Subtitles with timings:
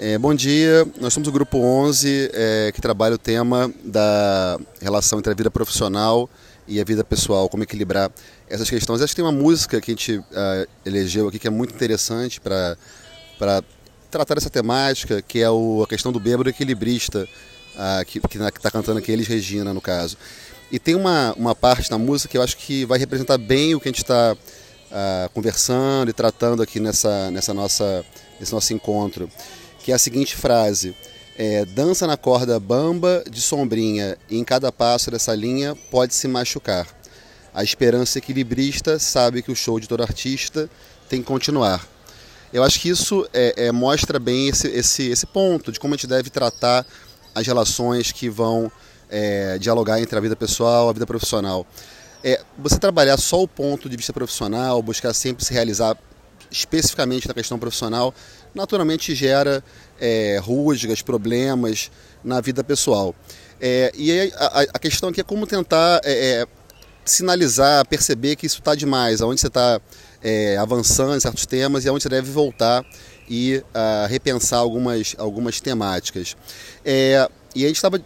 [0.00, 5.18] É, bom dia, nós somos o Grupo 11 é, que trabalha o tema da relação
[5.18, 6.30] entre a vida profissional
[6.68, 8.08] e a vida pessoal, como equilibrar
[8.48, 9.02] essas questões.
[9.02, 10.24] Acho que tem uma música que a gente uh,
[10.86, 12.76] elegeu aqui que é muito interessante para
[14.08, 17.28] tratar essa temática, que é o, a questão do bêbado equilibrista,
[17.74, 20.16] uh, que está cantando aqui, eles Regina, no caso.
[20.70, 23.80] E tem uma, uma parte na música que eu acho que vai representar bem o
[23.80, 28.04] que a gente está uh, conversando e tratando aqui nessa, nessa nossa,
[28.38, 29.28] nesse nosso encontro
[29.88, 30.94] que é a seguinte frase:
[31.34, 36.28] é, dança na corda bamba de sombrinha e em cada passo dessa linha pode se
[36.28, 36.86] machucar.
[37.54, 40.68] A esperança equilibrista sabe que o show de todo artista
[41.08, 41.88] tem que continuar.
[42.52, 45.96] Eu acho que isso é, é, mostra bem esse, esse, esse ponto de como a
[45.96, 46.84] gente deve tratar
[47.34, 48.70] as relações que vão
[49.08, 51.66] é, dialogar entre a vida pessoal e a vida profissional.
[52.22, 55.96] É, você trabalhar só o ponto de vista profissional, buscar sempre se realizar
[56.50, 58.14] especificamente na questão profissional,
[58.54, 59.62] naturalmente gera
[60.00, 61.90] é, rusgas, problemas
[62.24, 63.14] na vida pessoal.
[63.60, 66.46] É, e a, a, questão aqui é como tentar é, é
[67.04, 69.80] sinalizar, perceber que isso está demais, aonde você está
[70.22, 72.84] é, avançando em certos temas e aonde você deve voltar
[73.28, 76.36] e a, repensar algumas, algumas temáticas.
[76.84, 78.00] É, e a gente estava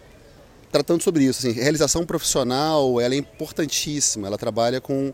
[0.71, 1.45] tratando sobre isso.
[1.45, 5.13] Assim, realização profissional ela é importantíssima, ela trabalha com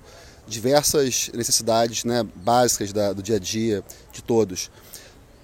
[0.49, 4.69] diversas necessidades né, básicas da, do dia a dia de todos.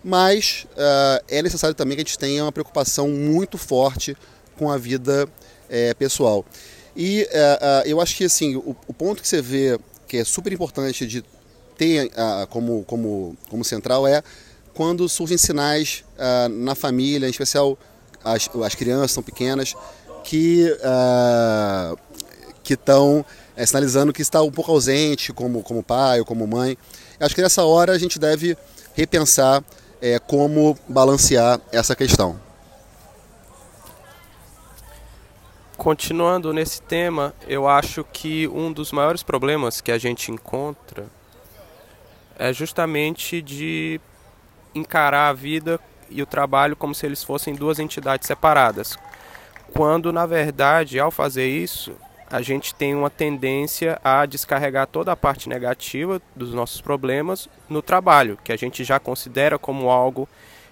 [0.04, 4.16] Mas uh, é necessário também que a gente tenha uma preocupação muito forte
[4.58, 5.28] com a vida
[5.70, 6.46] é, pessoal.
[6.96, 10.24] E uh, uh, eu acho que assim, o, o, ponto que você vê que é
[10.24, 11.24] super importante de
[11.76, 12.10] ter
[12.52, 14.24] como, como, como central é
[14.74, 16.06] quando surgem sinais
[16.52, 17.78] na família, em especial
[18.24, 19.76] as, as crianças são pequenas,
[20.24, 20.72] que
[22.66, 23.24] que estão
[23.56, 26.78] é, sinalizando que está um pouco ausente como, como pai ou como mãe.
[27.20, 28.58] Acho que nessa hora a gente deve
[28.94, 29.64] repensar
[30.02, 32.44] é, como balancear essa questão.
[35.78, 41.06] Continuando nesse tema, eu acho que um dos maiores problemas que a gente encontra
[42.38, 44.00] é justamente de
[44.74, 48.98] encarar a vida e o trabalho como se eles fossem duas entidades separadas.
[49.74, 51.94] Quando, na verdade, ao fazer isso,
[52.30, 57.82] a gente tem uma tendência a descarregar toda a parte negativa dos nossos problemas no
[57.82, 60.28] trabalho, que a gente já considera como algo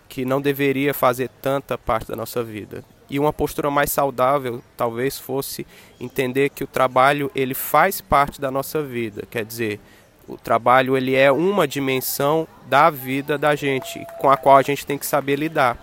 [0.10, 2.84] que não deveria fazer tanta parte da nossa vida.
[3.10, 5.66] E uma postura mais saudável talvez fosse
[6.00, 9.80] entender que o trabalho ele faz parte da nossa vida, quer dizer,
[10.28, 14.86] o trabalho ele é uma dimensão da vida da gente, com a qual a gente
[14.86, 15.78] tem que saber lidar.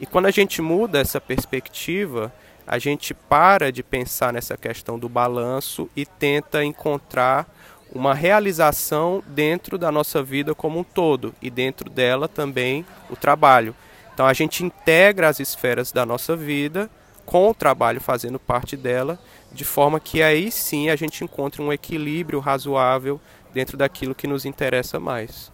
[0.00, 2.32] E quando a gente muda essa perspectiva,
[2.66, 7.46] a gente para de pensar nessa questão do balanço e tenta encontrar
[7.92, 13.74] uma realização dentro da nossa vida como um todo e dentro dela também o trabalho.
[14.12, 16.90] Então a gente integra as esferas da nossa vida
[17.24, 19.18] com o trabalho fazendo parte dela,
[19.52, 23.20] de forma que aí sim a gente encontre um equilíbrio razoável
[23.52, 25.52] dentro daquilo que nos interessa mais.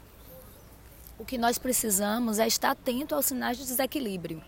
[1.19, 4.43] O que nós precisamos é estar atento aos sinais de desequilíbrio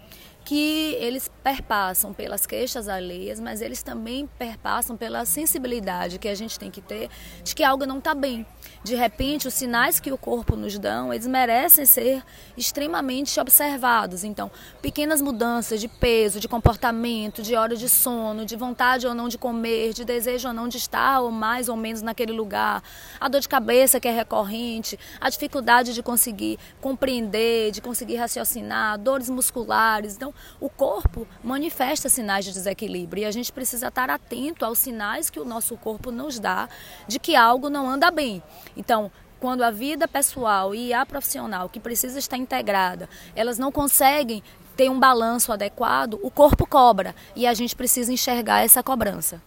[0.44, 6.58] que eles perpassam pelas queixas alheias, mas eles também perpassam pela sensibilidade que a gente
[6.58, 7.08] tem que ter
[7.42, 8.46] de que algo não está bem.
[8.82, 12.22] De repente, os sinais que o corpo nos dão, eles merecem ser
[12.56, 14.24] extremamente observados.
[14.24, 19.28] Então, pequenas mudanças de peso, de comportamento, de hora de sono, de vontade ou não
[19.28, 22.82] de comer, de desejo ou não de estar ou mais ou menos naquele lugar,
[23.20, 28.98] a dor de cabeça que é recorrente, a dificuldade de conseguir compreender, de conseguir raciocinar,
[28.98, 30.16] dores musculares.
[30.16, 35.30] Então, o corpo manifesta sinais de desequilíbrio e a gente precisa estar atento aos sinais
[35.30, 36.68] que o nosso corpo nos dá
[37.06, 38.42] de que algo não anda bem.
[38.76, 39.10] Então,
[39.40, 44.42] quando a vida pessoal e a profissional, que precisa estar integrada, elas não conseguem
[44.76, 49.42] ter um balanço adequado, o corpo cobra e a gente precisa enxergar essa cobrança.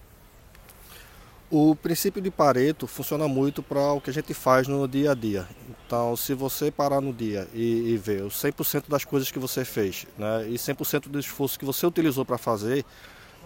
[1.57, 5.13] O princípio de Pareto funciona muito para o que a gente faz no dia a
[5.13, 5.47] dia.
[5.69, 9.63] Então, se você parar no dia e, e ver os 100% das coisas que você
[9.63, 12.83] fez né, e 100% do esforço que você utilizou para fazer,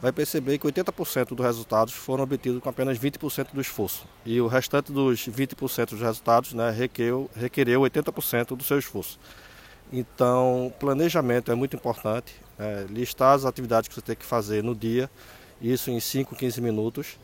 [0.02, 4.08] vai perceber que 80% dos resultados foram obtidos com apenas 20% do esforço.
[4.26, 9.20] E o restante dos 20% dos resultados né, requereu, requereu 80% do seu esforço.
[9.94, 12.34] Então, planejamento é muito importante.
[12.58, 15.12] É, listar as atividades que você tem que fazer no dia,
[15.62, 17.20] isso em 5, 15 minutos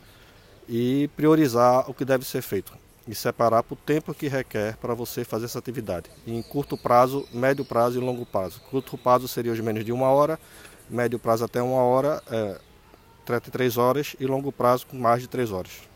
[0.68, 2.74] e priorizar o que deve ser feito
[3.08, 6.10] e separar por tempo que requer para você fazer essa atividade.
[6.26, 8.60] Em curto prazo, médio prazo e longo prazo.
[8.72, 10.40] Curto prazo seria os menos de uma hora,
[10.90, 12.60] médio prazo até uma hora, é,
[13.26, 15.95] 33 horas e longo prazo com mais de 3 horas.